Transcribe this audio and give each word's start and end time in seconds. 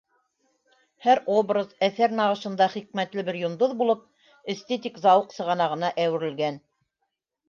Һәр 1.07 1.19
образ, 1.33 1.67
әҫәр 1.87 2.15
нағышында 2.19 2.67
хикмәтле 2.75 3.23
бер 3.27 3.37
йондоҙ 3.41 3.75
булып, 3.81 4.01
эстетик 4.55 4.97
зауыҡ 5.05 5.37
сығанағына 5.37 5.93
әүерелгән. 6.07 6.59